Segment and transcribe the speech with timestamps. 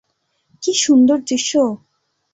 [0.63, 1.51] কী সুন্দর দৃশ্য!